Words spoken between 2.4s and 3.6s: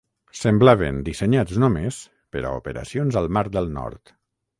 a operacions al Mar